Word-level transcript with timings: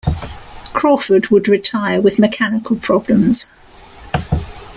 Crawford 0.73 1.27
would 1.29 1.47
retire 1.47 2.01
with 2.01 2.17
mechanical 2.17 2.75
problems. 2.75 3.51